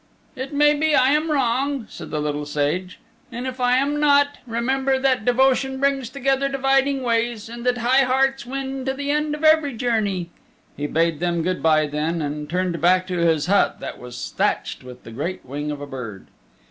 "It 0.35 0.51
may 0.51 0.73
be 0.73 0.95
I 0.95 1.11
am 1.11 1.29
wrong," 1.29 1.85
said 1.87 2.09
the 2.09 2.19
Little 2.19 2.47
Sage, 2.47 2.97
"and 3.31 3.45
if 3.45 3.59
I 3.59 3.75
am 3.77 3.99
not, 3.99 4.39
remember 4.47 4.97
that 4.97 5.25
devotion 5.25 5.79
brings 5.79 6.09
together 6.09 6.49
dividing 6.49 7.03
ways 7.03 7.47
and 7.47 7.63
that 7.67 7.77
high 7.77 8.03
hearts 8.05 8.43
win 8.43 8.83
to 8.85 8.95
the 8.95 9.11
end 9.11 9.35
of 9.35 9.43
every 9.43 9.73
journey." 9.75 10.31
He 10.75 10.87
bade 10.87 11.19
them 11.19 11.43
good 11.43 11.61
by 11.61 11.85
then, 11.85 12.19
and 12.19 12.49
turned 12.49 12.81
back 12.81 13.05
to 13.09 13.19
his 13.19 13.45
hut 13.45 13.79
that 13.79 13.99
was 13.99 14.33
thatched 14.35 14.83
with 14.83 15.03
the 15.03 15.11
great 15.11 15.45
wing 15.45 15.69
of 15.69 15.81
a 15.81 15.85
bird. 15.85 16.25